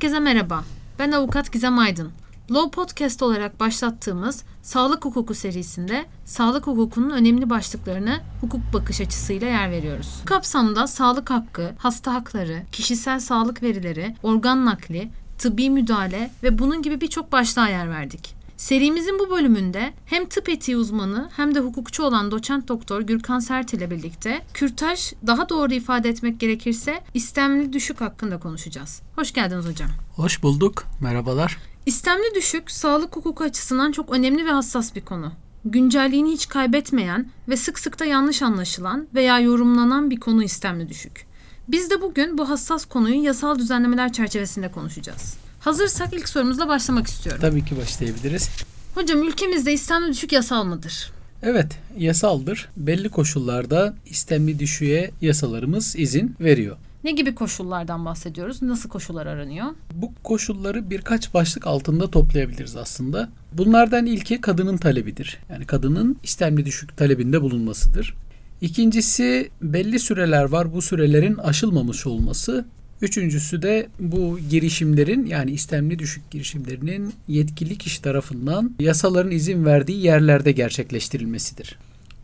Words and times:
Herkese 0.00 0.20
merhaba. 0.20 0.64
Ben 0.98 1.12
avukat 1.12 1.52
Gizem 1.52 1.78
Aydın. 1.78 2.10
Law 2.50 2.70
Podcast 2.70 3.22
olarak 3.22 3.60
başlattığımız 3.60 4.44
Sağlık 4.62 5.04
Hukuku 5.04 5.34
serisinde 5.34 6.04
sağlık 6.24 6.66
hukukunun 6.66 7.10
önemli 7.10 7.50
başlıklarını 7.50 8.20
hukuk 8.40 8.60
bakış 8.72 9.00
açısıyla 9.00 9.48
yer 9.48 9.70
veriyoruz. 9.70 10.20
Bu 10.22 10.26
kapsamda 10.26 10.86
sağlık 10.86 11.30
hakkı, 11.30 11.72
hasta 11.78 12.14
hakları, 12.14 12.62
kişisel 12.72 13.20
sağlık 13.20 13.62
verileri, 13.62 14.16
organ 14.22 14.66
nakli, 14.66 15.10
tıbbi 15.38 15.70
müdahale 15.70 16.30
ve 16.42 16.58
bunun 16.58 16.82
gibi 16.82 17.00
birçok 17.00 17.32
başlığa 17.32 17.68
yer 17.68 17.90
verdik. 17.90 18.34
Serimizin 18.60 19.18
bu 19.18 19.30
bölümünde 19.30 19.92
hem 20.06 20.26
tıp 20.26 20.48
etiği 20.48 20.76
uzmanı 20.76 21.30
hem 21.36 21.54
de 21.54 21.60
hukukçu 21.60 22.02
olan 22.02 22.30
doçent 22.30 22.68
doktor 22.68 23.00
Gürkan 23.00 23.38
Sert 23.38 23.74
ile 23.74 23.90
birlikte 23.90 24.42
kürtaj 24.54 25.12
daha 25.26 25.48
doğru 25.48 25.74
ifade 25.74 26.08
etmek 26.08 26.40
gerekirse 26.40 27.00
istemli 27.14 27.72
düşük 27.72 28.00
hakkında 28.00 28.40
konuşacağız. 28.40 29.02
Hoş 29.14 29.32
geldiniz 29.32 29.66
hocam. 29.66 29.90
Hoş 30.16 30.42
bulduk. 30.42 30.84
Merhabalar. 31.00 31.58
İstemli 31.86 32.34
düşük 32.34 32.70
sağlık 32.70 33.16
hukuku 33.16 33.44
açısından 33.44 33.92
çok 33.92 34.10
önemli 34.10 34.46
ve 34.46 34.50
hassas 34.50 34.94
bir 34.94 35.04
konu. 35.04 35.32
Güncelliğini 35.64 36.32
hiç 36.32 36.48
kaybetmeyen 36.48 37.30
ve 37.48 37.56
sık 37.56 37.78
sık 37.78 37.98
da 38.00 38.04
yanlış 38.04 38.42
anlaşılan 38.42 39.08
veya 39.14 39.40
yorumlanan 39.40 40.10
bir 40.10 40.20
konu 40.20 40.42
istemli 40.42 40.88
düşük. 40.88 41.26
Biz 41.68 41.90
de 41.90 42.02
bugün 42.02 42.38
bu 42.38 42.48
hassas 42.48 42.84
konuyu 42.84 43.22
yasal 43.22 43.58
düzenlemeler 43.58 44.12
çerçevesinde 44.12 44.70
konuşacağız. 44.70 45.49
Hazırsak 45.60 46.12
ilk 46.12 46.28
sorumuzla 46.28 46.68
başlamak 46.68 47.06
istiyorum. 47.06 47.40
Tabii 47.40 47.64
ki 47.64 47.76
başlayabiliriz. 47.76 48.48
Hocam 48.94 49.22
ülkemizde 49.22 49.72
istemli 49.72 50.12
düşük 50.12 50.32
yasal 50.32 50.64
mıdır? 50.64 51.12
Evet, 51.42 51.78
yasaldır. 51.98 52.68
Belli 52.76 53.08
koşullarda 53.08 53.94
istemli 54.06 54.58
düşüğe 54.58 55.10
yasalarımız 55.20 55.96
izin 55.96 56.36
veriyor. 56.40 56.76
Ne 57.04 57.10
gibi 57.10 57.34
koşullardan 57.34 58.04
bahsediyoruz? 58.04 58.62
Nasıl 58.62 58.88
koşullar 58.88 59.26
aranıyor? 59.26 59.66
Bu 59.94 60.12
koşulları 60.24 60.90
birkaç 60.90 61.34
başlık 61.34 61.66
altında 61.66 62.10
toplayabiliriz 62.10 62.76
aslında. 62.76 63.28
Bunlardan 63.52 64.06
ilki 64.06 64.40
kadının 64.40 64.76
talebidir. 64.76 65.38
Yani 65.50 65.66
kadının 65.66 66.16
istemli 66.22 66.64
düşük 66.66 66.96
talebinde 66.96 67.42
bulunmasıdır. 67.42 68.14
İkincisi 68.60 69.50
belli 69.62 69.98
süreler 69.98 70.44
var. 70.44 70.74
Bu 70.74 70.82
sürelerin 70.82 71.34
aşılmamış 71.34 72.06
olması. 72.06 72.64
Üçüncüsü 73.02 73.62
de 73.62 73.88
bu 74.00 74.38
girişimlerin 74.50 75.26
yani 75.26 75.50
istemli 75.50 75.98
düşük 75.98 76.30
girişimlerinin 76.30 77.14
yetkili 77.28 77.78
kişi 77.78 78.02
tarafından 78.02 78.72
yasaların 78.80 79.30
izin 79.30 79.64
verdiği 79.64 80.02
yerlerde 80.02 80.52
gerçekleştirilmesidir. 80.52 81.78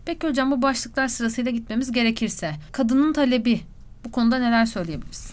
Peki 0.04 0.28
hocam 0.28 0.50
bu 0.50 0.62
başlıklar 0.62 1.08
sırasıyla 1.08 1.50
gitmemiz 1.50 1.92
gerekirse 1.92 2.54
kadının 2.72 3.12
talebi 3.12 3.60
bu 4.04 4.10
konuda 4.10 4.38
neler 4.38 4.66
söyleyebiliriz? 4.66 5.30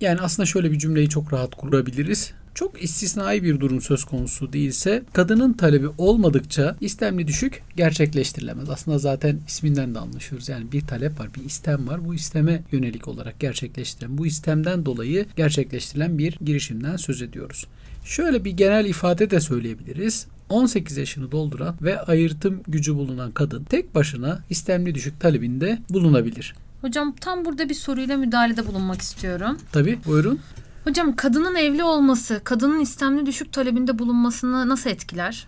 Yani 0.00 0.20
aslında 0.20 0.46
şöyle 0.46 0.72
bir 0.72 0.78
cümleyi 0.78 1.08
çok 1.08 1.32
rahat 1.32 1.54
kurabiliriz. 1.54 2.32
Çok 2.54 2.82
istisnai 2.82 3.42
bir 3.42 3.60
durum 3.60 3.80
söz 3.80 4.04
konusu 4.04 4.52
değilse 4.52 5.02
kadının 5.12 5.52
talebi 5.52 5.88
olmadıkça 5.98 6.76
istemli 6.80 7.26
düşük 7.26 7.62
gerçekleştirilemez. 7.76 8.70
Aslında 8.70 8.98
zaten 8.98 9.38
isminden 9.48 9.94
de 9.94 9.98
anlaşıyoruz. 9.98 10.48
Yani 10.48 10.72
bir 10.72 10.86
talep 10.86 11.20
var, 11.20 11.34
bir 11.34 11.44
istem 11.44 11.88
var. 11.88 12.04
Bu 12.04 12.14
isteme 12.14 12.62
yönelik 12.72 13.08
olarak 13.08 13.40
gerçekleştirilen, 13.40 14.18
bu 14.18 14.26
istemden 14.26 14.86
dolayı 14.86 15.26
gerçekleştirilen 15.36 16.18
bir 16.18 16.38
girişimden 16.44 16.96
söz 16.96 17.22
ediyoruz. 17.22 17.66
Şöyle 18.04 18.44
bir 18.44 18.50
genel 18.50 18.84
ifade 18.84 19.30
de 19.30 19.40
söyleyebiliriz. 19.40 20.26
18 20.48 20.96
yaşını 20.96 21.32
dolduran 21.32 21.76
ve 21.82 22.00
ayırtım 22.00 22.60
gücü 22.68 22.94
bulunan 22.94 23.32
kadın 23.32 23.64
tek 23.64 23.94
başına 23.94 24.40
istemli 24.50 24.94
düşük 24.94 25.20
talebinde 25.20 25.78
bulunabilir. 25.90 26.54
Hocam 26.80 27.14
tam 27.20 27.44
burada 27.44 27.68
bir 27.68 27.74
soruyla 27.74 28.16
müdahalede 28.16 28.66
bulunmak 28.66 29.02
istiyorum. 29.02 29.58
Tabii 29.72 29.98
buyurun. 30.06 30.40
Hocam 30.84 31.16
kadının 31.16 31.54
evli 31.54 31.84
olması, 31.84 32.40
kadının 32.44 32.80
istemli 32.80 33.26
düşük 33.26 33.52
talebinde 33.52 33.98
bulunmasını 33.98 34.68
nasıl 34.68 34.90
etkiler? 34.90 35.46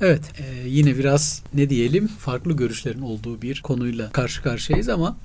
Evet, 0.00 0.32
e, 0.38 0.68
yine 0.68 0.98
biraz 0.98 1.42
ne 1.54 1.70
diyelim 1.70 2.06
farklı 2.06 2.56
görüşlerin 2.56 3.00
olduğu 3.00 3.42
bir 3.42 3.60
konuyla 3.62 4.12
karşı 4.12 4.42
karşıyayız 4.42 4.88
ama 4.88 5.16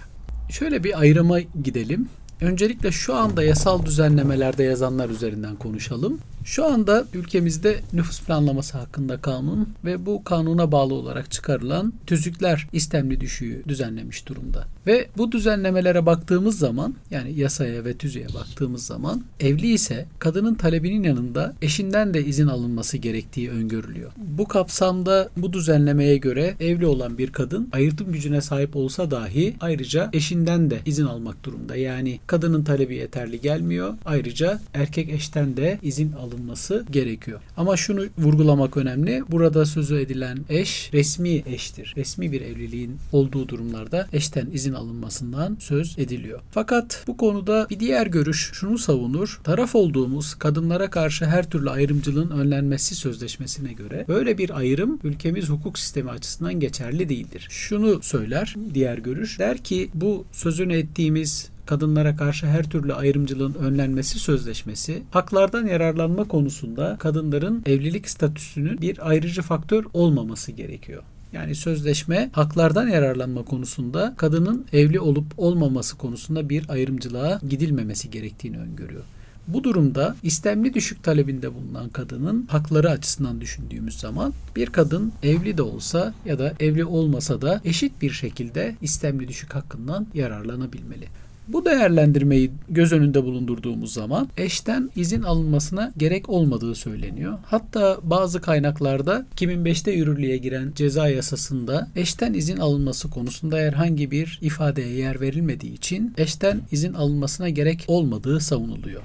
şöyle 0.50 0.84
bir 0.84 1.00
ayrıma 1.00 1.40
gidelim. 1.40 2.10
Öncelikle 2.42 2.92
şu 2.92 3.16
anda 3.16 3.44
yasal 3.44 3.86
düzenlemelerde 3.86 4.64
yazanlar 4.64 5.10
üzerinden 5.10 5.56
konuşalım. 5.56 6.20
Şu 6.46 6.66
anda 6.66 7.06
ülkemizde 7.14 7.80
nüfus 7.94 8.22
planlaması 8.22 8.78
hakkında 8.78 9.22
kanun 9.22 9.70
ve 9.86 10.06
bu 10.06 10.24
kanuna 10.24 10.72
bağlı 10.72 10.94
olarak 10.94 11.32
çıkarılan 11.32 11.94
tüzükler 12.08 12.68
istemli 12.74 13.22
düşüğü 13.22 13.64
düzenlemiş 13.68 14.28
durumda. 14.28 14.68
Ve 14.88 15.08
bu 15.18 15.32
düzenlemelere 15.32 16.06
baktığımız 16.06 16.60
zaman 16.60 16.96
yani 17.12 17.40
yasaya 17.40 17.86
ve 17.86 17.98
tüzüğe 17.98 18.28
baktığımız 18.34 18.86
zaman 18.86 19.24
evli 19.40 19.74
ise 19.74 20.06
kadının 20.20 20.56
talebinin 20.56 21.04
yanında 21.04 21.54
eşinden 21.62 22.14
de 22.14 22.26
izin 22.26 22.48
alınması 22.48 22.98
gerektiği 22.98 23.50
öngörülüyor. 23.50 24.12
Bu 24.18 24.48
kapsamda 24.48 25.30
bu 25.38 25.54
düzenlemeye 25.54 26.18
göre 26.18 26.56
evli 26.60 26.86
olan 26.86 27.18
bir 27.18 27.32
kadın 27.32 27.70
ayırtım 27.72 28.12
gücüne 28.12 28.42
sahip 28.42 28.76
olsa 28.76 29.12
dahi 29.12 29.56
ayrıca 29.60 30.10
eşinden 30.14 30.70
de 30.70 30.80
izin 30.86 31.06
almak 31.06 31.44
durumda. 31.44 31.76
Yani 31.76 32.20
kadının 32.30 32.64
talebi 32.64 32.96
yeterli 32.96 33.42
gelmiyor. 33.42 33.94
Ayrıca 34.06 34.60
erkek 34.74 35.10
eşten 35.10 35.58
de 35.58 35.80
izin 35.84 36.12
alınması 36.12 36.86
gerekiyor. 36.92 37.40
Ama 37.58 37.78
şunu 37.78 38.06
vurgulamak 38.18 38.78
önemli. 38.78 39.24
Burada 39.32 39.66
sözü 39.66 40.00
edilen 40.00 40.40
eş 40.50 40.90
resmi 40.94 41.44
eştir. 41.46 41.94
Resmi 41.98 42.32
bir 42.32 42.42
evliliğin 42.42 42.98
olduğu 43.12 43.48
durumlarda 43.48 44.08
eşten 44.14 44.48
izin 44.54 44.74
alınmasından 44.74 45.58
söz 45.60 46.00
ediliyor. 46.00 46.40
Fakat 46.52 47.04
bu 47.08 47.18
konuda 47.18 47.68
bir 47.70 47.80
diğer 47.80 48.08
görüş 48.08 48.50
şunu 48.54 48.78
savunur. 48.78 49.40
Taraf 49.44 49.76
olduğumuz 49.76 50.36
kadınlara 50.36 50.90
karşı 50.90 51.26
her 51.26 51.50
türlü 51.50 51.70
ayrımcılığın 51.70 52.30
önlenmesi 52.30 52.96
sözleşmesine 52.96 53.74
göre 53.74 54.06
böyle 54.08 54.38
bir 54.38 54.58
ayrım 54.58 55.00
ülkemiz 55.04 55.50
hukuk 55.50 55.80
sistemi 55.80 56.10
açısından 56.10 56.60
geçerli 56.60 57.10
değildir. 57.10 57.48
Şunu 57.50 58.04
söyler 58.04 58.56
diğer 58.74 58.98
görüş. 58.98 59.40
Der 59.40 59.58
ki 59.58 59.90
bu 59.94 60.26
sözünü 60.32 60.74
ettiğimiz 60.74 61.50
kadınlara 61.70 62.16
karşı 62.16 62.48
her 62.48 62.70
türlü 62.70 62.94
ayrımcılığın 62.94 63.54
önlenmesi 63.54 64.20
sözleşmesi 64.20 65.04
haklardan 65.12 65.68
yararlanma 65.68 66.24
konusunda 66.24 66.98
kadınların 67.00 67.64
evlilik 67.66 68.10
statüsünün 68.10 68.82
bir 68.82 69.10
ayrıcı 69.10 69.42
faktör 69.42 69.86
olmaması 69.94 70.52
gerekiyor. 70.52 71.04
Yani 71.34 71.56
sözleşme 71.56 72.30
haklardan 72.34 72.88
yararlanma 72.88 73.44
konusunda 73.44 74.14
kadının 74.18 74.66
evli 74.74 75.00
olup 75.00 75.26
olmaması 75.38 75.98
konusunda 75.98 76.50
bir 76.50 76.70
ayrımcılığa 76.70 77.40
gidilmemesi 77.50 78.12
gerektiğini 78.12 78.58
öngörüyor. 78.58 79.04
Bu 79.48 79.64
durumda 79.64 80.16
istemli 80.24 80.74
düşük 80.74 81.04
talebinde 81.04 81.54
bulunan 81.54 81.90
kadının 81.90 82.46
hakları 82.46 82.90
açısından 82.90 83.42
düşündüğümüz 83.42 84.00
zaman 84.00 84.34
bir 84.56 84.68
kadın 84.68 85.12
evli 85.24 85.58
de 85.58 85.62
olsa 85.62 86.14
ya 86.26 86.40
da 86.40 86.54
evli 86.60 86.86
olmasa 86.86 87.42
da 87.42 87.62
eşit 87.66 88.02
bir 88.02 88.12
şekilde 88.12 88.76
istemli 88.82 89.28
düşük 89.28 89.56
hakkından 89.56 90.08
yararlanabilmeli. 90.14 91.08
Bu 91.50 91.66
değerlendirmeyi 91.66 92.52
göz 92.70 92.94
önünde 92.94 93.24
bulundurduğumuz 93.24 93.94
zaman 93.94 94.30
eşten 94.38 94.90
izin 94.96 95.24
alınmasına 95.24 95.92
gerek 95.98 96.30
olmadığı 96.30 96.76
söyleniyor. 96.76 97.38
Hatta 97.46 97.98
bazı 98.04 98.42
kaynaklarda 98.42 99.26
2005'te 99.36 99.92
yürürlüğe 99.92 100.38
giren 100.38 100.72
ceza 100.76 101.08
yasasında 101.10 101.88
eşten 101.96 102.34
izin 102.34 102.58
alınması 102.58 103.10
konusunda 103.10 103.58
herhangi 103.58 104.12
bir 104.12 104.40
ifadeye 104.42 104.94
yer 104.94 105.22
verilmediği 105.22 105.74
için 105.74 106.14
eşten 106.18 106.62
izin 106.72 106.94
alınmasına 106.94 107.50
gerek 107.50 107.86
olmadığı 107.88 108.40
savunuluyor. 108.40 109.02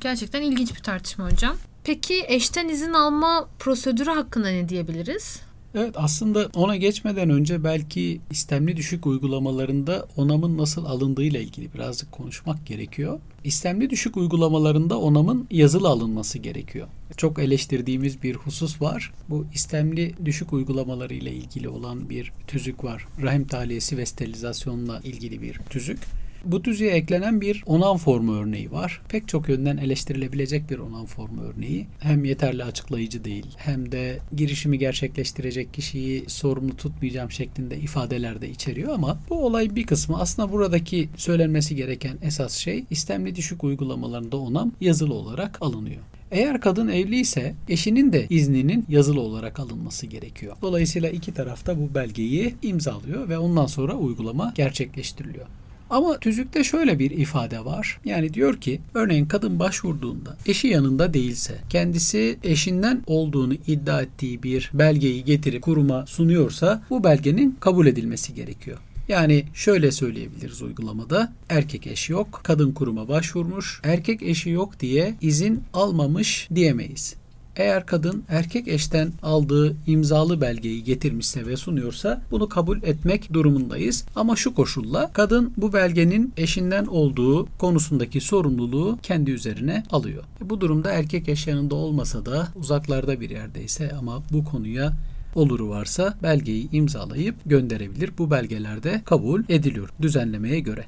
Gerçekten 0.00 0.42
ilginç 0.42 0.74
bir 0.74 0.82
tartışma 0.82 1.30
hocam. 1.32 1.56
Peki 1.84 2.24
eşten 2.28 2.68
izin 2.68 2.92
alma 2.92 3.48
prosedürü 3.58 4.10
hakkında 4.10 4.48
ne 4.48 4.68
diyebiliriz? 4.68 5.40
Evet 5.74 5.94
aslında 5.96 6.48
ona 6.54 6.76
geçmeden 6.76 7.30
önce 7.30 7.64
belki 7.64 8.20
istemli 8.30 8.76
düşük 8.76 9.06
uygulamalarında 9.06 10.08
onamın 10.16 10.58
nasıl 10.58 10.84
alındığıyla 10.84 11.40
ilgili 11.40 11.74
birazcık 11.74 12.12
konuşmak 12.12 12.66
gerekiyor. 12.66 13.20
İstemli 13.44 13.90
düşük 13.90 14.16
uygulamalarında 14.16 15.00
onamın 15.00 15.46
yazılı 15.50 15.88
alınması 15.88 16.38
gerekiyor. 16.38 16.88
Çok 17.16 17.38
eleştirdiğimiz 17.38 18.22
bir 18.22 18.34
husus 18.34 18.82
var. 18.82 19.12
Bu 19.28 19.46
istemli 19.54 20.14
düşük 20.24 20.52
uygulamaları 20.52 21.14
ile 21.14 21.32
ilgili 21.32 21.68
olan 21.68 22.10
bir 22.10 22.32
tüzük 22.46 22.84
var. 22.84 23.06
Rahim 23.22 23.46
taliyesi 23.46 23.98
ve 23.98 24.06
sterilizasyonla 24.06 25.00
ilgili 25.04 25.42
bir 25.42 25.54
tüzük. 25.54 25.98
Bu 26.44 26.64
düzeye 26.64 26.90
eklenen 26.90 27.40
bir 27.40 27.62
onan 27.66 27.96
formu 27.96 28.36
örneği 28.36 28.72
var. 28.72 29.02
Pek 29.08 29.28
çok 29.28 29.48
yönden 29.48 29.76
eleştirilebilecek 29.76 30.70
bir 30.70 30.78
onan 30.78 31.06
formu 31.06 31.42
örneği. 31.42 31.86
Hem 31.98 32.24
yeterli 32.24 32.64
açıklayıcı 32.64 33.24
değil 33.24 33.46
hem 33.56 33.92
de 33.92 34.18
girişimi 34.36 34.78
gerçekleştirecek 34.78 35.74
kişiyi 35.74 36.24
sorumlu 36.26 36.76
tutmayacağım 36.76 37.30
şeklinde 37.30 37.76
ifadeler 37.76 38.42
de 38.42 38.50
içeriyor 38.50 38.94
ama 38.94 39.18
bu 39.30 39.46
olay 39.46 39.76
bir 39.76 39.86
kısmı 39.86 40.20
aslında 40.20 40.52
buradaki 40.52 41.08
söylenmesi 41.16 41.76
gereken 41.76 42.18
esas 42.22 42.56
şey 42.56 42.84
istemli 42.90 43.36
düşük 43.36 43.64
uygulamalarında 43.64 44.36
onam 44.36 44.72
yazılı 44.80 45.14
olarak 45.14 45.62
alınıyor. 45.62 46.00
Eğer 46.30 46.60
kadın 46.60 46.88
evli 46.88 47.20
ise 47.20 47.54
eşinin 47.68 48.12
de 48.12 48.26
izninin 48.30 48.84
yazılı 48.88 49.20
olarak 49.20 49.60
alınması 49.60 50.06
gerekiyor. 50.06 50.56
Dolayısıyla 50.62 51.10
iki 51.10 51.34
taraf 51.34 51.66
da 51.66 51.80
bu 51.80 51.94
belgeyi 51.94 52.54
imzalıyor 52.62 53.28
ve 53.28 53.38
ondan 53.38 53.66
sonra 53.66 53.94
uygulama 53.94 54.52
gerçekleştiriliyor. 54.56 55.46
Ama 55.90 56.18
tüzükte 56.18 56.64
şöyle 56.64 56.98
bir 56.98 57.10
ifade 57.10 57.64
var. 57.64 58.00
Yani 58.04 58.34
diyor 58.34 58.56
ki 58.56 58.80
örneğin 58.94 59.26
kadın 59.26 59.58
başvurduğunda 59.58 60.36
eşi 60.46 60.68
yanında 60.68 61.14
değilse 61.14 61.54
kendisi 61.68 62.38
eşinden 62.44 63.02
olduğunu 63.06 63.54
iddia 63.54 64.02
ettiği 64.02 64.42
bir 64.42 64.70
belgeyi 64.74 65.24
getirip 65.24 65.62
kuruma 65.62 66.06
sunuyorsa 66.06 66.82
bu 66.90 67.04
belgenin 67.04 67.56
kabul 67.60 67.86
edilmesi 67.86 68.34
gerekiyor. 68.34 68.78
Yani 69.08 69.44
şöyle 69.54 69.92
söyleyebiliriz 69.92 70.62
uygulamada. 70.62 71.32
Erkek 71.48 71.86
eşi 71.86 72.12
yok, 72.12 72.40
kadın 72.42 72.72
kuruma 72.72 73.08
başvurmuş. 73.08 73.80
Erkek 73.84 74.22
eşi 74.22 74.50
yok 74.50 74.80
diye 74.80 75.14
izin 75.20 75.62
almamış 75.74 76.48
diyemeyiz. 76.54 77.19
Eğer 77.60 77.86
kadın 77.86 78.24
erkek 78.28 78.68
eşten 78.68 79.12
aldığı 79.22 79.76
imzalı 79.86 80.40
belgeyi 80.40 80.84
getirmişse 80.84 81.46
ve 81.46 81.56
sunuyorsa 81.56 82.22
bunu 82.30 82.48
kabul 82.48 82.82
etmek 82.82 83.32
durumundayız. 83.32 84.04
Ama 84.16 84.36
şu 84.36 84.54
koşulla 84.54 85.10
kadın 85.12 85.52
bu 85.56 85.72
belgenin 85.72 86.32
eşinden 86.36 86.86
olduğu 86.86 87.46
konusundaki 87.58 88.20
sorumluluğu 88.20 88.98
kendi 89.02 89.30
üzerine 89.30 89.84
alıyor. 89.90 90.24
Bu 90.40 90.60
durumda 90.60 90.92
erkek 90.92 91.28
eş 91.28 91.46
yanında 91.46 91.74
olmasa 91.74 92.26
da 92.26 92.48
uzaklarda 92.56 93.20
bir 93.20 93.30
yerdeyse 93.30 93.92
ama 93.98 94.22
bu 94.32 94.44
konuya 94.44 94.92
oluru 95.34 95.68
varsa 95.68 96.14
belgeyi 96.22 96.70
imzalayıp 96.72 97.34
gönderebilir. 97.46 98.10
Bu 98.18 98.30
belgelerde 98.30 99.02
kabul 99.04 99.42
ediliyor 99.48 99.88
düzenlemeye 100.02 100.60
göre. 100.60 100.84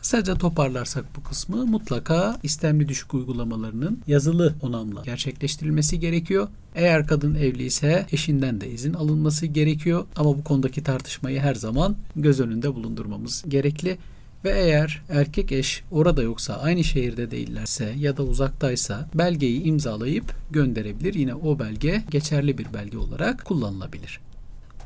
Kısaca 0.00 0.34
toparlarsak 0.34 1.04
bu 1.16 1.22
kısmı 1.22 1.66
mutlaka 1.66 2.38
istemli 2.42 2.88
düşük 2.88 3.14
uygulamalarının 3.14 3.98
yazılı 4.06 4.54
onamla 4.62 5.02
gerçekleştirilmesi 5.02 6.00
gerekiyor. 6.00 6.48
Eğer 6.74 7.06
kadın 7.06 7.34
evli 7.34 7.62
ise 7.62 8.06
eşinden 8.12 8.60
de 8.60 8.70
izin 8.70 8.94
alınması 8.94 9.46
gerekiyor 9.46 10.06
ama 10.16 10.38
bu 10.38 10.44
konudaki 10.44 10.82
tartışmayı 10.82 11.40
her 11.40 11.54
zaman 11.54 11.96
göz 12.16 12.40
önünde 12.40 12.74
bulundurmamız 12.74 13.44
gerekli. 13.48 13.98
Ve 14.44 14.50
eğer 14.50 15.02
erkek 15.08 15.52
eş 15.52 15.84
orada 15.90 16.22
yoksa 16.22 16.54
aynı 16.54 16.84
şehirde 16.84 17.30
değillerse 17.30 17.94
ya 17.98 18.16
da 18.16 18.22
uzaktaysa 18.22 19.08
belgeyi 19.14 19.62
imzalayıp 19.62 20.34
gönderebilir. 20.50 21.14
Yine 21.14 21.34
o 21.34 21.58
belge 21.58 22.02
geçerli 22.10 22.58
bir 22.58 22.66
belge 22.74 22.98
olarak 22.98 23.44
kullanılabilir. 23.44 24.20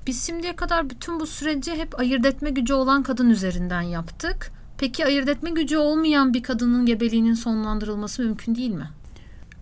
Biz 0.06 0.26
şimdiye 0.26 0.56
kadar 0.56 0.90
bütün 0.90 1.20
bu 1.20 1.26
süreci 1.26 1.72
hep 1.72 2.00
ayırt 2.00 2.26
etme 2.26 2.50
gücü 2.50 2.74
olan 2.74 3.02
kadın 3.02 3.30
üzerinden 3.30 3.82
yaptık. 3.82 4.52
Peki 4.78 5.06
ayırt 5.06 5.28
etme 5.28 5.50
gücü 5.50 5.76
olmayan 5.76 6.34
bir 6.34 6.42
kadının 6.42 6.86
gebeliğinin 6.86 7.34
sonlandırılması 7.34 8.22
mümkün 8.22 8.54
değil 8.54 8.70
mi? 8.70 8.90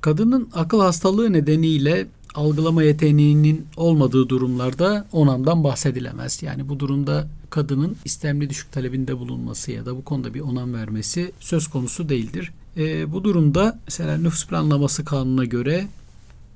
Kadının 0.00 0.48
akıl 0.54 0.80
hastalığı 0.80 1.32
nedeniyle 1.32 2.06
algılama 2.34 2.82
yeteneğinin 2.82 3.66
olmadığı 3.76 4.28
durumlarda 4.28 5.06
onamdan 5.12 5.64
bahsedilemez. 5.64 6.42
Yani 6.42 6.68
bu 6.68 6.80
durumda 6.80 7.28
kadının 7.50 7.96
istemli 8.04 8.50
düşük 8.50 8.72
talebinde 8.72 9.18
bulunması 9.18 9.72
ya 9.72 9.86
da 9.86 9.96
bu 9.96 10.04
konuda 10.04 10.34
bir 10.34 10.40
onam 10.40 10.74
vermesi 10.74 11.32
söz 11.40 11.68
konusu 11.68 12.08
değildir. 12.08 12.52
E, 12.76 13.12
bu 13.12 13.24
durumda 13.24 13.78
mesela 13.86 14.16
nüfus 14.16 14.46
planlaması 14.46 15.04
kanununa 15.04 15.44
göre 15.44 15.86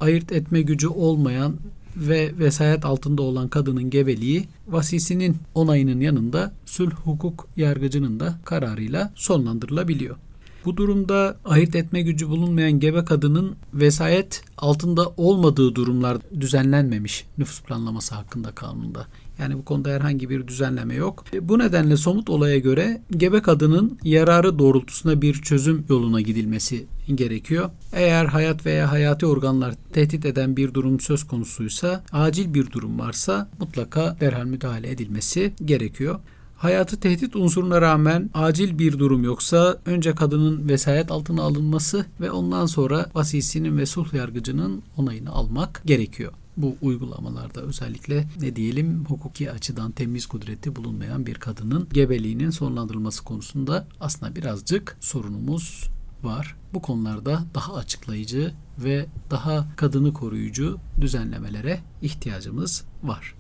ayırt 0.01 0.33
etme 0.33 0.63
gücü 0.63 0.89
olmayan 0.89 1.57
ve 1.97 2.39
vesayet 2.39 2.85
altında 2.85 3.23
olan 3.23 3.49
kadının 3.49 3.91
gebeliği 3.91 4.49
vasisinin 4.69 5.37
onayının 5.55 6.01
yanında 6.01 6.53
sülh 6.67 6.95
hukuk 6.95 7.49
yargıcının 7.57 8.21
da 8.21 8.39
kararıyla 8.45 9.13
sonlandırılabiliyor. 9.15 10.17
Bu 10.65 10.77
durumda 10.77 11.37
ayırt 11.45 11.77
etme 11.77 12.03
gücü 12.03 12.29
bulunmayan 12.29 12.81
gebe 12.81 13.05
kadının 13.05 13.57
vesayet 13.75 14.43
altında 14.59 15.13
olmadığı 15.17 15.75
durumlar 15.75 16.19
düzenlenmemiş 16.41 17.27
nüfus 17.39 17.63
planlaması 17.63 18.15
hakkında 18.15 18.53
kanunda. 18.53 19.07
Yani 19.39 19.59
bu 19.59 19.65
konuda 19.65 19.91
herhangi 19.91 20.31
bir 20.31 20.47
düzenleme 20.47 20.95
yok. 20.95 21.25
E, 21.33 21.49
bu 21.49 21.59
nedenle 21.59 21.97
somut 21.97 22.31
olaya 22.31 22.59
göre 22.59 23.03
gebe 23.11 23.43
kadının 23.43 23.99
yararı 24.05 24.59
doğrultusunda 24.59 25.23
bir 25.23 25.35
çözüm 25.35 25.85
yoluna 25.89 26.21
gidilmesi 26.21 26.87
gerekiyor. 27.15 27.71
Eğer 27.93 28.25
hayat 28.25 28.67
veya 28.67 28.93
hayati 28.93 29.27
organlar 29.27 29.75
tehdit 29.93 30.25
eden 30.25 30.57
bir 30.57 30.75
durum 30.75 31.01
söz 31.01 31.25
konusuysa, 31.25 32.05
acil 32.13 32.55
bir 32.55 32.71
durum 32.71 32.99
varsa 32.99 33.49
mutlaka 33.61 34.17
derhal 34.21 34.45
müdahale 34.45 34.91
edilmesi 34.91 35.53
gerekiyor. 35.65 36.21
Hayatı 36.57 37.01
tehdit 37.01 37.37
unsuruna 37.37 37.81
rağmen 37.81 38.31
acil 38.35 38.79
bir 38.79 38.99
durum 38.99 39.25
yoksa 39.25 39.79
önce 39.87 40.15
kadının 40.15 40.69
vesayet 40.69 41.11
altına 41.11 41.43
alınması 41.43 42.07
ve 42.21 42.31
ondan 42.31 42.67
sonra 42.67 43.07
vasisinin 43.15 43.79
ve 43.79 43.87
sulh 43.87 44.15
yargıcının 44.15 44.83
onayını 44.97 45.31
almak 45.31 45.83
gerekiyor. 45.85 46.33
Bu 46.57 46.77
uygulamalarda 46.83 47.61
özellikle 47.61 48.29
ne 48.41 48.57
diyelim 48.57 49.05
hukuki 49.05 49.51
açıdan 49.51 49.93
temiz 49.93 50.27
kudreti 50.27 50.77
bulunmayan 50.77 51.27
bir 51.27 51.35
kadının 51.35 51.89
gebeliğinin 51.93 52.51
sonlandırılması 52.51 53.25
konusunda 53.25 53.87
aslında 54.01 54.37
birazcık 54.37 54.97
sorunumuz 55.01 55.91
var. 56.23 56.57
Bu 56.75 56.83
konularda 56.83 57.45
daha 57.55 57.75
açıklayıcı 57.75 58.55
ve 58.79 59.07
daha 59.31 59.67
kadını 59.77 60.13
koruyucu 60.13 60.79
düzenlemelere 61.01 61.81
ihtiyacımız 62.03 62.85
var. 63.03 63.35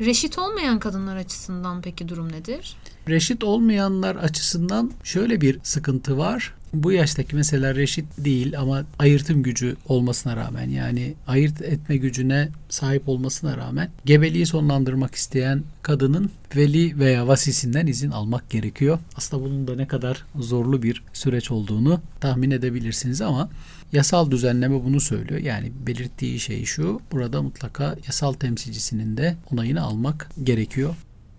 Reşit 0.00 0.38
olmayan 0.38 0.78
kadınlar 0.78 1.16
açısından 1.16 1.82
peki 1.82 2.08
durum 2.08 2.32
nedir? 2.32 2.76
Reşit 3.08 3.44
olmayanlar 3.44 4.16
açısından 4.16 4.92
şöyle 5.04 5.40
bir 5.40 5.60
sıkıntı 5.62 6.18
var. 6.18 6.54
Bu 6.74 6.92
yaştaki 6.92 7.36
mesela 7.36 7.74
reşit 7.74 8.04
değil 8.18 8.58
ama 8.58 8.84
ayırtım 8.98 9.42
gücü 9.42 9.76
olmasına 9.88 10.36
rağmen 10.36 10.70
yani 10.70 11.14
ayırt 11.26 11.62
etme 11.62 11.96
gücüne 11.96 12.48
sahip 12.68 13.08
olmasına 13.08 13.56
rağmen 13.56 13.90
gebeliği 14.04 14.46
sonlandırmak 14.46 15.14
isteyen 15.14 15.62
kadının 15.82 16.30
veli 16.56 16.98
veya 16.98 17.28
vasisinden 17.28 17.86
izin 17.86 18.10
almak 18.10 18.50
gerekiyor. 18.50 18.98
Aslında 19.16 19.44
bunun 19.44 19.68
da 19.68 19.76
ne 19.76 19.86
kadar 19.86 20.24
zorlu 20.38 20.82
bir 20.82 21.02
süreç 21.12 21.50
olduğunu 21.50 22.00
tahmin 22.20 22.50
edebilirsiniz 22.50 23.20
ama 23.20 23.48
yasal 23.92 24.30
düzenleme 24.30 24.84
bunu 24.84 25.00
söylüyor. 25.00 25.40
Yani 25.40 25.72
belirttiği 25.86 26.40
şey 26.40 26.64
şu. 26.64 27.00
Burada 27.12 27.42
mutlaka 27.42 27.96
yasal 28.06 28.32
temsilcisinin 28.32 29.16
de 29.16 29.36
onayını 29.52 29.82
almak 29.82 30.30
gerekiyor 30.42 30.94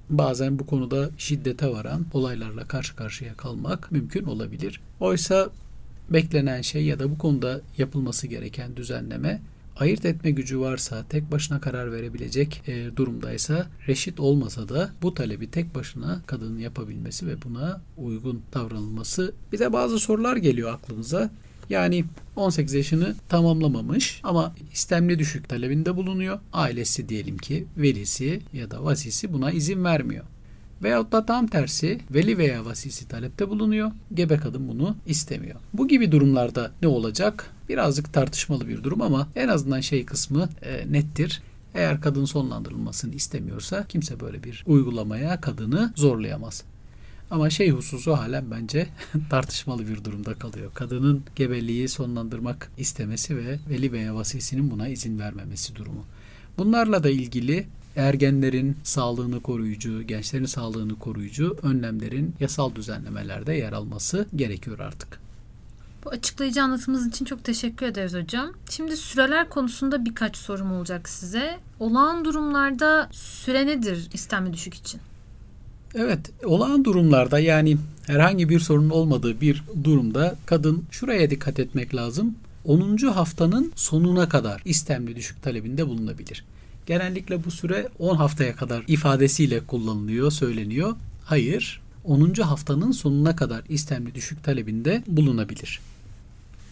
bazen 0.09 0.59
bu 0.59 0.65
konuda 0.65 1.09
şiddete 1.17 1.67
varan 1.67 2.05
olaylarla 2.13 2.67
karşı 2.67 2.95
karşıya 2.95 3.33
kalmak 3.33 3.91
mümkün 3.91 4.23
olabilir. 4.23 4.81
Oysa 4.99 5.49
beklenen 6.09 6.61
şey 6.61 6.85
ya 6.85 6.99
da 6.99 7.11
bu 7.11 7.17
konuda 7.17 7.61
yapılması 7.77 8.27
gereken 8.27 8.75
düzenleme 8.75 9.41
ayırt 9.75 10.05
etme 10.05 10.31
gücü 10.31 10.59
varsa, 10.59 11.05
tek 11.09 11.31
başına 11.31 11.61
karar 11.61 11.91
verebilecek 11.91 12.61
e, 12.67 12.95
durumdaysa, 12.95 13.67
reşit 13.87 14.19
olmasa 14.19 14.69
da 14.69 14.89
bu 15.01 15.13
talebi 15.13 15.51
tek 15.51 15.75
başına 15.75 16.21
kadının 16.25 16.59
yapabilmesi 16.59 17.27
ve 17.27 17.41
buna 17.41 17.81
uygun 17.97 18.41
davranılması. 18.53 19.33
Bir 19.51 19.59
de 19.59 19.73
bazı 19.73 19.99
sorular 19.99 20.37
geliyor 20.37 20.73
aklımıza. 20.73 21.29
Yani 21.69 22.05
18 22.35 22.73
yaşını 22.73 23.15
tamamlamamış 23.29 24.19
ama 24.23 24.55
istemli 24.73 25.19
düşük 25.19 25.49
talebinde 25.49 25.95
bulunuyor. 25.95 26.39
Ailesi 26.53 27.09
diyelim 27.09 27.37
ki 27.37 27.65
velisi 27.77 28.41
ya 28.53 28.71
da 28.71 28.83
vasisi 28.83 29.33
buna 29.33 29.51
izin 29.51 29.83
vermiyor. 29.83 30.25
Veyahut 30.83 31.11
da 31.11 31.25
tam 31.25 31.47
tersi 31.47 31.99
veli 32.11 32.37
veya 32.37 32.65
vasisi 32.65 33.07
talepte 33.07 33.49
bulunuyor. 33.49 33.91
Gebe 34.13 34.37
kadın 34.37 34.67
bunu 34.67 34.95
istemiyor. 35.05 35.55
Bu 35.73 35.87
gibi 35.87 36.11
durumlarda 36.11 36.71
ne 36.81 36.87
olacak? 36.87 37.51
Birazcık 37.69 38.13
tartışmalı 38.13 38.67
bir 38.67 38.83
durum 38.83 39.01
ama 39.01 39.27
en 39.35 39.47
azından 39.47 39.79
şey 39.79 40.05
kısmı 40.05 40.49
e, 40.61 40.91
nettir. 40.91 41.41
Eğer 41.75 42.01
kadın 42.01 42.25
sonlandırılmasını 42.25 43.15
istemiyorsa 43.15 43.85
kimse 43.87 44.19
böyle 44.19 44.43
bir 44.43 44.63
uygulamaya 44.67 45.41
kadını 45.41 45.93
zorlayamaz. 45.95 46.63
Ama 47.31 47.49
şey 47.49 47.71
hususu 47.71 48.13
halen 48.17 48.51
bence 48.51 48.87
tartışmalı 49.29 49.87
bir 49.87 50.03
durumda 50.03 50.33
kalıyor. 50.33 50.71
Kadının 50.73 51.23
gebeliği 51.35 51.89
sonlandırmak 51.89 52.71
istemesi 52.77 53.37
ve 53.37 53.59
veli 53.69 53.91
veya 53.91 54.15
vasisinin 54.15 54.71
buna 54.71 54.87
izin 54.87 55.19
vermemesi 55.19 55.75
durumu. 55.75 56.05
Bunlarla 56.57 57.03
da 57.03 57.09
ilgili 57.09 57.67
ergenlerin 57.95 58.77
sağlığını 58.83 59.41
koruyucu, 59.41 60.01
gençlerin 60.01 60.45
sağlığını 60.45 60.99
koruyucu 60.99 61.57
önlemlerin 61.63 62.35
yasal 62.39 62.75
düzenlemelerde 62.75 63.53
yer 63.53 63.73
alması 63.73 64.27
gerekiyor 64.35 64.79
artık. 64.79 65.19
Bu 66.05 66.09
açıklayıcı 66.09 66.63
anlatımınız 66.63 67.07
için 67.07 67.25
çok 67.25 67.43
teşekkür 67.43 67.85
ederiz 67.85 68.13
hocam. 68.13 68.51
Şimdi 68.69 68.97
süreler 68.97 69.49
konusunda 69.49 70.05
birkaç 70.05 70.37
sorum 70.37 70.71
olacak 70.71 71.09
size. 71.09 71.59
Olağan 71.79 72.25
durumlarda 72.25 73.09
süre 73.11 73.67
nedir 73.67 74.09
istemli 74.13 74.53
düşük 74.53 74.73
için? 74.73 75.01
Evet, 75.97 76.31
olağan 76.45 76.85
durumlarda 76.85 77.39
yani 77.39 77.77
herhangi 78.07 78.49
bir 78.49 78.59
sorun 78.59 78.89
olmadığı 78.89 79.41
bir 79.41 79.63
durumda 79.83 80.35
kadın 80.45 80.83
şuraya 80.91 81.29
dikkat 81.29 81.59
etmek 81.59 81.95
lazım. 81.95 82.35
10. 82.65 82.97
haftanın 82.97 83.71
sonuna 83.75 84.29
kadar 84.29 84.61
istemli 84.65 85.15
düşük 85.15 85.43
talebinde 85.43 85.87
bulunabilir. 85.87 86.45
Genellikle 86.85 87.45
bu 87.45 87.51
süre 87.51 87.87
10 87.99 88.15
haftaya 88.15 88.55
kadar 88.55 88.83
ifadesiyle 88.87 89.59
kullanılıyor, 89.59 90.31
söyleniyor. 90.31 90.95
Hayır, 91.25 91.81
10. 92.03 92.33
haftanın 92.33 92.91
sonuna 92.91 93.35
kadar 93.35 93.63
istemli 93.69 94.15
düşük 94.15 94.43
talebinde 94.43 95.03
bulunabilir. 95.07 95.79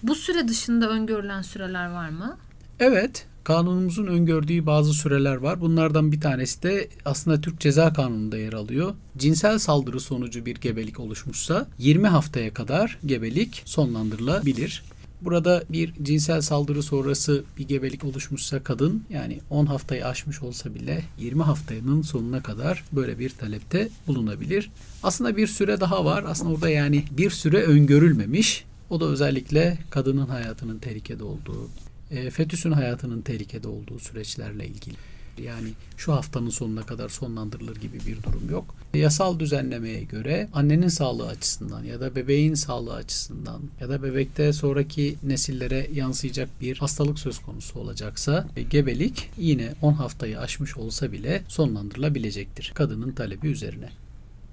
Bu 0.04 0.16
süre 0.16 0.48
dışında 0.48 0.90
öngörülen 0.90 1.42
süreler 1.42 1.92
var 1.92 2.10
mı? 2.10 2.38
Evet, 2.80 3.26
kanunumuzun 3.44 4.08
öngördüğü 4.08 4.66
bazı 4.66 4.94
süreler 4.94 5.36
var. 5.36 5.62
Bunlardan 5.62 6.12
bir 6.12 6.22
tanesi 6.22 6.64
de 6.64 6.90
aslında 7.06 7.42
Türk 7.42 7.60
Ceza 7.60 7.94
Kanunu'nda 7.94 8.38
yer 8.38 8.54
alıyor. 8.54 8.94
Cinsel 9.18 9.60
saldırı 9.60 10.00
sonucu 10.00 10.46
bir 10.46 10.56
gebelik 10.56 11.00
oluşmuşsa 11.00 11.68
20 11.78 12.08
haftaya 12.08 12.54
kadar 12.54 13.00
gebelik 13.06 13.62
sonlandırılabilir. 13.66 14.84
Burada 15.22 15.64
bir 15.70 15.94
cinsel 16.04 16.42
saldırı 16.42 16.84
sonrası 16.84 17.44
bir 17.58 17.68
gebelik 17.68 18.04
oluşmuşsa 18.04 18.64
kadın 18.64 19.04
yani 19.10 19.40
10 19.50 19.66
haftayı 19.66 20.08
aşmış 20.08 20.42
olsa 20.42 20.76
bile 20.76 21.04
20 21.20 21.44
haftanın 21.44 22.02
sonuna 22.02 22.44
kadar 22.44 22.84
böyle 22.92 23.20
bir 23.20 23.30
talepte 23.30 23.90
bulunabilir. 24.08 24.72
Aslında 25.04 25.38
bir 25.38 25.48
süre 25.48 25.80
daha 25.80 26.06
var. 26.06 26.26
Aslında 26.28 26.54
orada 26.54 26.70
yani 26.70 27.04
bir 27.12 27.30
süre 27.30 27.64
öngörülmemiş. 27.64 28.66
O 28.90 29.00
da 29.00 29.06
özellikle 29.06 29.78
kadının 29.90 30.28
hayatının 30.28 30.80
tehlikede 30.80 31.24
olduğu, 31.24 31.70
e, 32.12 32.30
fetüsün 32.30 32.72
hayatının 32.72 33.22
tehlikede 33.22 33.68
olduğu 33.68 34.00
süreçlerle 34.00 34.68
ilgili. 34.68 34.96
Yani 35.38 35.70
şu 35.98 36.14
haftanın 36.14 36.50
sonuna 36.50 36.82
kadar 36.82 37.10
sonlandırılır 37.10 37.76
gibi 37.76 38.00
bir 38.08 38.24
durum 38.24 38.50
yok. 38.52 38.76
Yasal 38.94 39.40
düzenlemeye 39.40 40.04
göre 40.04 40.50
annenin 40.54 40.88
sağlığı 40.88 41.28
açısından 41.28 41.84
ya 41.84 42.00
da 42.02 42.16
bebeğin 42.16 42.54
sağlığı 42.54 42.94
açısından 42.94 43.62
ya 43.82 43.90
da 43.90 44.04
bebekte 44.04 44.54
sonraki 44.54 45.16
nesillere 45.24 45.88
yansıyacak 45.94 46.50
bir 46.62 46.78
hastalık 46.78 47.20
söz 47.20 47.40
konusu 47.40 47.80
olacaksa 47.80 48.48
e, 48.56 48.62
gebelik 48.62 49.30
yine 49.38 49.74
10 49.82 49.94
haftayı 49.94 50.40
aşmış 50.40 50.78
olsa 50.78 51.12
bile 51.12 51.44
sonlandırılabilecektir 51.48 52.72
kadının 52.76 53.12
talebi 53.12 53.48
üzerine. 53.48 53.90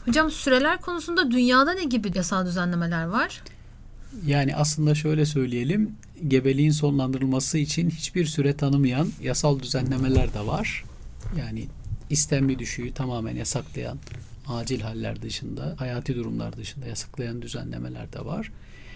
Hocam 0.06 0.30
süreler 0.30 0.80
konusunda 0.80 1.30
dünyada 1.30 1.72
ne 1.72 1.84
gibi 1.84 2.10
yasal 2.14 2.46
düzenlemeler 2.46 3.04
var? 3.04 3.42
Yani 4.26 4.56
aslında 4.56 4.94
şöyle 4.94 5.26
söyleyelim, 5.26 5.92
gebeliğin 6.28 6.70
sonlandırılması 6.70 7.58
için 7.58 7.90
hiçbir 7.90 8.26
süre 8.26 8.56
tanımayan 8.56 9.08
yasal 9.22 9.60
düzenlemeler 9.60 10.34
de 10.34 10.46
var. 10.46 10.84
Yani 11.38 11.66
istemli 12.10 12.58
düşüğü 12.58 12.92
tamamen 12.94 13.36
yasaklayan, 13.36 13.98
acil 14.48 14.80
haller 14.80 15.22
dışında, 15.22 15.74
hayati 15.78 16.16
durumlar 16.16 16.56
dışında 16.56 16.86
yasaklayan 16.86 17.42
düzenlemeler 17.42 18.12
de 18.12 18.24
var. 18.24 18.52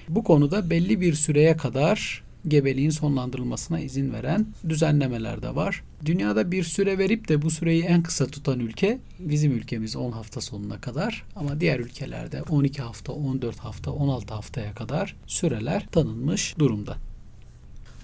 Bu 0.09 0.25
konuda 0.25 0.71
belli 0.71 1.01
bir 1.01 1.15
süreye 1.15 1.57
kadar 1.57 2.23
gebeliğin 2.49 2.91
sonlandırılmasına 2.91 3.81
izin 3.81 4.13
veren 4.13 4.47
düzenlemeler 4.69 5.43
de 5.43 5.55
var. 5.55 5.83
Dünyada 6.05 6.53
bir 6.53 6.63
süre 6.63 6.99
verip 6.99 7.29
de 7.29 7.43
bu 7.43 7.51
süreyi 7.51 7.83
en 7.83 8.03
kısa 8.03 8.27
tutan 8.27 8.61
ülke 8.61 8.99
bizim 9.19 9.53
ülkemiz 9.53 9.97
10 9.97 10.13
hafta 10.13 10.41
sonuna 10.41 10.81
kadar 10.81 11.25
ama 11.37 11.61
diğer 11.61 11.79
ülkelerde 11.79 12.43
12 12.43 12.83
hafta, 12.83 13.13
14 13.13 13.59
hafta, 13.59 13.91
16 13.91 14.35
haftaya 14.35 14.75
kadar 14.75 15.17
süreler 15.27 15.87
tanınmış 15.93 16.59
durumda. 16.59 16.97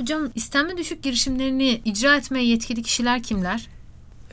Hocam 0.01 0.31
istenme 0.35 0.77
düşük 0.77 1.03
girişimlerini 1.03 1.81
icra 1.85 2.17
etmeye 2.17 2.47
yetkili 2.47 2.83
kişiler 2.83 3.23
kimler? 3.23 3.69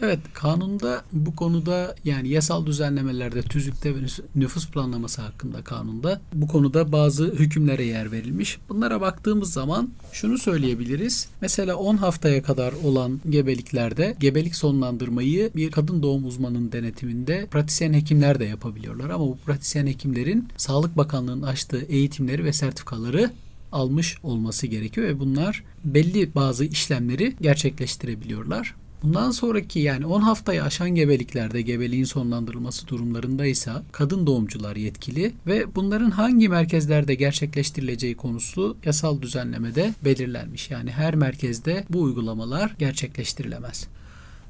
Evet 0.02 0.20
kanunda 0.34 1.04
bu 1.14 1.36
konuda 1.36 1.96
yani 2.06 2.30
yasal 2.30 2.66
düzenlemelerde 2.66 3.42
tüzükte 3.42 3.96
ve 3.96 4.00
nüfus 4.36 4.72
planlaması 4.72 5.22
hakkında 5.22 5.64
kanunda 5.64 6.22
bu 6.34 6.48
konuda 6.48 6.92
bazı 6.92 7.26
hükümlere 7.26 7.86
yer 7.86 8.12
verilmiş. 8.12 8.58
Bunlara 8.70 9.02
baktığımız 9.02 9.54
zaman 9.54 9.90
şunu 10.12 10.38
söyleyebiliriz. 10.38 11.28
Mesela 11.42 11.76
10 11.76 11.98
haftaya 11.98 12.44
kadar 12.44 12.74
olan 12.84 13.22
gebeliklerde 13.30 14.16
gebelik 14.20 14.56
sonlandırmayı 14.56 15.52
bir 15.56 15.72
kadın 15.72 16.04
doğum 16.04 16.26
uzmanının 16.26 16.72
denetiminde 16.72 17.48
pratisyen 17.52 17.94
hekimler 17.94 18.40
de 18.40 18.46
yapabiliyorlar 18.46 19.10
ama 19.10 19.26
bu 19.26 19.38
pratisyen 19.38 19.88
hekimlerin 19.88 20.48
Sağlık 20.58 20.98
Bakanlığı'nın 20.98 21.42
açtığı 21.42 21.82
eğitimleri 21.82 22.44
ve 22.44 22.54
sertifikaları 22.54 23.32
almış 23.72 24.18
olması 24.24 24.68
gerekiyor 24.68 25.08
ve 25.08 25.20
bunlar 25.20 25.64
belli 25.84 26.36
bazı 26.36 26.66
işlemleri 26.66 27.36
gerçekleştirebiliyorlar. 27.42 28.76
Bundan 29.04 29.32
sonraki 29.32 29.80
yani 29.80 30.06
10 30.06 30.22
haftayı 30.22 30.64
aşan 30.64 30.90
gebeliklerde 30.90 31.62
gebeliğin 31.62 32.04
sonlandırılması 32.04 32.88
durumlarında 32.88 33.46
ise 33.46 33.72
kadın 33.92 34.28
doğumcular 34.28 34.76
yetkili 34.76 35.34
ve 35.48 35.76
bunların 35.76 36.12
hangi 36.12 36.50
merkezlerde 36.50 37.16
gerçekleştirileceği 37.16 38.18
konusu 38.18 38.78
yasal 38.86 39.22
düzenlemede 39.22 39.94
belirlenmiş. 40.06 40.72
Yani 40.72 40.92
her 40.92 41.16
merkezde 41.16 41.86
bu 41.90 42.02
uygulamalar 42.02 42.76
gerçekleştirilemez. 42.80 43.88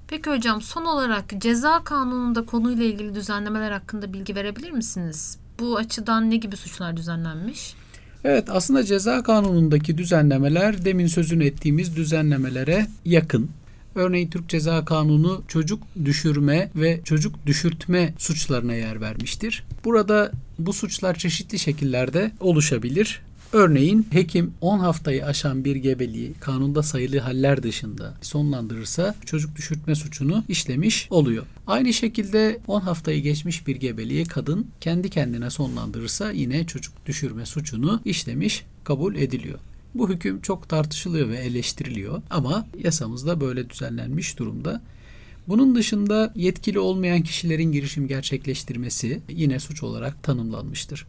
Peki 0.08 0.30
hocam 0.30 0.62
son 0.62 0.86
olarak 0.86 1.42
ceza 1.42 1.84
kanununda 1.84 2.46
konuyla 2.46 2.86
ilgili 2.86 3.16
düzenlemeler 3.16 3.72
hakkında 3.72 4.14
bilgi 4.14 4.36
verebilir 4.36 4.72
misiniz? 4.72 5.38
Bu 5.60 5.78
açıdan 5.78 6.30
ne 6.30 6.36
gibi 6.38 6.58
suçlar 6.58 6.98
düzenlenmiş? 6.98 7.76
Evet 8.30 8.50
aslında 8.50 8.84
ceza 8.84 9.24
kanunundaki 9.24 9.98
düzenlemeler 9.98 10.86
demin 10.86 11.08
sözünü 11.08 11.46
ettiğimiz 11.46 11.96
düzenlemelere 11.96 12.88
yakın. 13.06 13.50
Örneğin 13.96 14.30
Türk 14.30 14.50
Ceza 14.50 14.86
Kanunu 14.86 15.44
çocuk 15.48 15.84
düşürme 16.06 16.70
ve 16.76 17.00
çocuk 17.04 17.46
düşürtme 17.46 18.14
suçlarına 18.18 18.74
yer 18.74 19.02
vermiştir. 19.02 19.64
Burada 19.86 20.32
bu 20.60 20.74
suçlar 20.74 21.16
çeşitli 21.16 21.60
şekillerde 21.60 22.32
oluşabilir. 22.40 23.22
Örneğin 23.54 24.08
hekim 24.12 24.54
10 24.62 24.80
haftayı 24.80 25.26
aşan 25.26 25.66
bir 25.66 25.76
gebeliği 25.76 26.34
kanunda 26.34 26.84
sayılı 26.84 27.20
haller 27.20 27.64
dışında 27.64 28.14
sonlandırırsa 28.22 29.16
çocuk 29.26 29.56
düşürtme 29.56 29.96
suçunu 29.96 30.44
işlemiş 30.48 31.08
oluyor. 31.10 31.46
Aynı 31.68 31.94
şekilde 31.94 32.60
10 32.68 32.82
haftayı 32.82 33.22
geçmiş 33.22 33.68
bir 33.68 33.76
gebeliği 33.76 34.26
kadın 34.26 34.68
kendi 34.82 35.10
kendine 35.10 35.50
sonlandırırsa 35.50 36.32
yine 36.32 36.66
çocuk 36.66 37.06
düşürme 37.06 37.46
suçunu 37.46 38.02
işlemiş 38.06 38.66
kabul 38.84 39.16
ediliyor. 39.16 39.60
Bu 39.96 40.10
hüküm 40.10 40.42
çok 40.42 40.70
tartışılıyor 40.70 41.30
ve 41.30 41.38
eleştiriliyor 41.38 42.22
ama 42.30 42.68
yasamızda 42.84 43.42
böyle 43.42 43.70
düzenlenmiş 43.70 44.40
durumda. 44.40 44.82
Bunun 45.48 45.76
dışında 45.76 46.34
yetkili 46.36 46.80
olmayan 46.80 47.22
kişilerin 47.22 47.72
girişim 47.72 48.08
gerçekleştirmesi 48.08 49.22
yine 49.30 49.60
suç 49.60 49.84
olarak 49.84 50.24
tanımlanmıştır. 50.24 51.06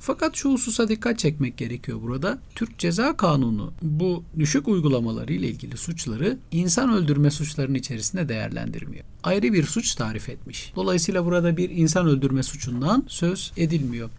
Fakat 0.00 0.36
şu 0.36 0.52
hususa 0.52 0.88
dikkat 0.88 1.18
çekmek 1.18 1.56
gerekiyor 1.56 2.02
burada. 2.02 2.38
Türk 2.54 2.78
Ceza 2.78 3.16
Kanunu 3.16 3.72
bu 3.82 4.24
düşük 4.38 4.68
uygulamaları 4.68 5.32
ile 5.32 5.48
ilgili 5.48 5.76
suçları 5.76 6.38
insan 6.52 6.92
öldürme 6.92 7.30
suçlarının 7.30 7.74
içerisinde 7.74 8.28
değerlendirmiyor. 8.28 9.04
Ayrı 9.22 9.52
bir 9.52 9.64
suç 9.66 9.94
tarif 9.94 10.28
etmiş. 10.28 10.72
Dolayısıyla 10.76 11.24
burada 11.24 11.56
bir 11.56 11.70
insan 11.70 12.06
öldürme 12.06 12.42
suçundan 12.42 13.04
söz 13.08 13.52
edilmiyor. 13.56 14.10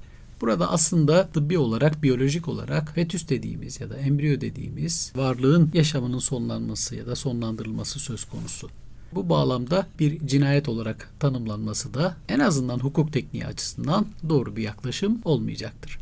Burada 0.41 0.71
aslında 0.71 1.27
tıbbi 1.27 1.57
olarak, 1.57 2.03
biyolojik 2.03 2.47
olarak 2.47 2.95
fetüs 2.95 3.29
dediğimiz 3.29 3.81
ya 3.81 3.89
da 3.89 3.97
embriyo 3.97 4.41
dediğimiz 4.41 5.13
varlığın 5.15 5.71
yaşamının 5.73 6.19
sonlanması 6.19 6.95
ya 6.95 7.05
da 7.05 7.15
sonlandırılması 7.15 7.99
söz 7.99 8.25
konusu. 8.25 8.69
Bu 9.13 9.29
bağlamda 9.29 9.87
bir 9.99 10.27
cinayet 10.27 10.69
olarak 10.69 11.11
tanımlanması 11.19 11.93
da 11.93 12.15
en 12.29 12.39
azından 12.39 12.79
hukuk 12.79 13.13
tekniği 13.13 13.45
açısından 13.45 14.05
doğru 14.29 14.55
bir 14.55 14.63
yaklaşım 14.63 15.21
olmayacaktır. 15.25 15.99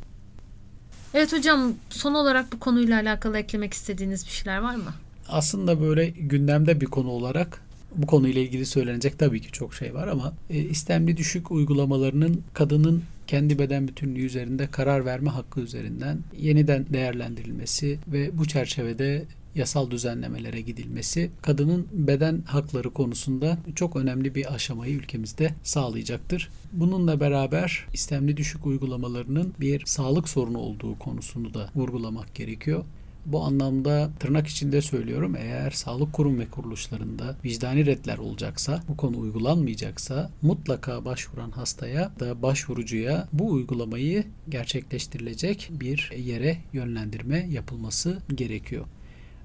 Evet 1.13 1.33
hocam 1.33 1.73
son 1.89 2.13
olarak 2.13 2.53
bu 2.53 2.59
konuyla 2.59 3.01
alakalı 3.01 3.37
eklemek 3.37 3.73
istediğiniz 3.73 4.25
bir 4.25 4.31
şeyler 4.31 4.57
var 4.57 4.75
mı? 4.75 4.93
Aslında 5.29 5.81
böyle 5.81 6.09
gündemde 6.09 6.81
bir 6.81 6.85
konu 6.85 7.09
olarak 7.09 7.61
bu 7.95 8.07
konuyla 8.07 8.41
ilgili 8.41 8.65
söylenecek 8.65 9.19
tabii 9.19 9.41
ki 9.41 9.51
çok 9.51 9.73
şey 9.73 9.93
var 9.93 10.07
ama 10.07 10.33
e, 10.49 10.57
istemli 10.59 11.17
düşük 11.17 11.51
uygulamalarının 11.51 12.41
kadının 12.53 13.03
kendi 13.27 13.59
beden 13.59 13.87
bütünlüğü 13.87 14.25
üzerinde 14.25 14.67
karar 14.67 15.05
verme 15.05 15.29
hakkı 15.29 15.61
üzerinden 15.61 16.19
yeniden 16.37 16.85
değerlendirilmesi 16.89 17.99
ve 18.07 18.37
bu 18.37 18.47
çerçevede 18.47 19.25
yasal 19.55 19.91
düzenlemelere 19.91 20.61
gidilmesi 20.61 21.31
kadının 21.41 21.87
beden 21.91 22.41
hakları 22.45 22.89
konusunda 22.89 23.57
çok 23.75 23.95
önemli 23.95 24.35
bir 24.35 24.53
aşamayı 24.53 24.93
ülkemizde 24.93 25.53
sağlayacaktır. 25.63 26.49
Bununla 26.73 27.19
beraber 27.19 27.87
istemli 27.93 28.37
düşük 28.37 28.65
uygulamalarının 28.65 29.53
bir 29.59 29.85
sağlık 29.85 30.29
sorunu 30.29 30.57
olduğu 30.57 30.99
konusunu 30.99 31.53
da 31.53 31.69
vurgulamak 31.75 32.35
gerekiyor. 32.35 32.83
Bu 33.27 33.43
anlamda 33.43 34.09
tırnak 34.19 34.47
içinde 34.47 34.81
söylüyorum 34.81 35.35
eğer 35.35 35.71
sağlık 35.71 36.13
kurum 36.13 36.39
ve 36.39 36.45
kuruluşlarında 36.45 37.35
vicdani 37.45 37.85
redler 37.85 38.17
olacaksa, 38.17 38.83
bu 38.87 38.97
konu 38.97 39.17
uygulanmayacaksa 39.17 40.31
mutlaka 40.41 41.05
başvuran 41.05 41.51
hastaya 41.51 42.11
da 42.19 42.41
başvurucuya 42.41 43.27
bu 43.33 43.51
uygulamayı 43.51 44.23
gerçekleştirilecek 44.49 45.69
bir 45.71 46.11
yere 46.17 46.57
yönlendirme 46.73 47.47
yapılması 47.49 48.17
gerekiyor. 48.35 48.85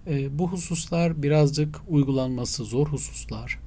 E, 0.06 0.38
bu 0.38 0.48
hususlar 0.48 1.22
birazcık 1.22 1.80
uygulanması 1.88 2.64
zor 2.64 2.86
hususlar. 2.86 3.58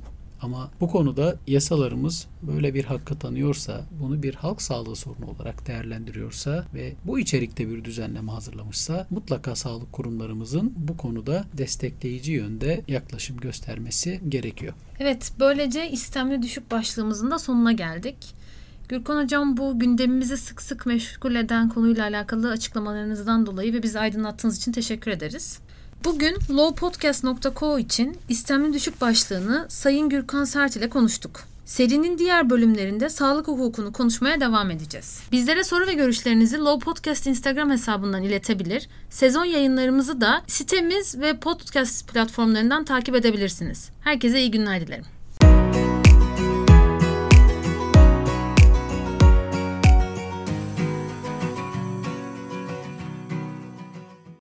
Ama 0.41 0.71
bu 0.81 0.87
konuda 0.87 1.35
yasalarımız 1.47 2.27
böyle 2.41 2.73
bir 2.73 2.85
hakkı 2.85 3.19
tanıyorsa, 3.19 3.85
bunu 4.01 4.23
bir 4.23 4.35
halk 4.35 4.61
sağlığı 4.61 4.95
sorunu 4.95 5.25
olarak 5.25 5.67
değerlendiriyorsa 5.67 6.65
ve 6.73 6.93
bu 7.05 7.19
içerikte 7.19 7.69
bir 7.69 7.83
düzenleme 7.83 8.31
hazırlamışsa 8.31 9.07
mutlaka 9.09 9.55
sağlık 9.55 9.93
kurumlarımızın 9.93 10.73
bu 10.75 10.97
konuda 10.97 11.45
destekleyici 11.53 12.31
yönde 12.31 12.83
yaklaşım 12.87 13.37
göstermesi 13.37 14.21
gerekiyor. 14.29 14.73
Evet, 14.99 15.31
böylece 15.39 15.89
istemli 15.91 16.41
düşük 16.41 16.71
başlığımızın 16.71 17.31
da 17.31 17.39
sonuna 17.39 17.71
geldik. 17.71 18.17
Gürkan 18.89 19.23
Hocam 19.23 19.57
bu 19.57 19.79
gündemimizi 19.79 20.37
sık 20.37 20.61
sık 20.61 20.85
meşgul 20.85 21.35
eden 21.35 21.69
konuyla 21.69 22.03
alakalı 22.03 22.51
açıklamalarınızdan 22.51 23.45
dolayı 23.45 23.73
ve 23.73 23.83
bizi 23.83 23.99
aydınlattığınız 23.99 24.57
için 24.57 24.71
teşekkür 24.71 25.11
ederiz. 25.11 25.59
Bugün 26.05 26.37
lowpodcast.co 26.49 27.79
için 27.79 28.17
istemli 28.29 28.73
düşük 28.73 29.01
başlığını 29.01 29.65
Sayın 29.69 30.09
Gürkan 30.09 30.43
Sert 30.43 30.75
ile 30.75 30.89
konuştuk. 30.89 31.43
Serinin 31.65 32.17
diğer 32.17 32.49
bölümlerinde 32.49 33.09
sağlık 33.09 33.47
hukukunu 33.47 33.93
konuşmaya 33.93 34.41
devam 34.41 34.71
edeceğiz. 34.71 35.21
Bizlere 35.31 35.63
soru 35.63 35.87
ve 35.87 35.93
görüşlerinizi 35.93 36.59
Low 36.59 36.85
Podcast 36.85 37.27
Instagram 37.27 37.69
hesabından 37.69 38.23
iletebilir. 38.23 38.89
Sezon 39.09 39.45
yayınlarımızı 39.45 40.21
da 40.21 40.41
sitemiz 40.47 41.19
ve 41.19 41.37
podcast 41.37 42.13
platformlarından 42.13 42.85
takip 42.85 43.15
edebilirsiniz. 43.15 43.89
Herkese 44.01 44.39
iyi 44.39 44.51
günler 44.51 44.87
dilerim. 44.87 45.14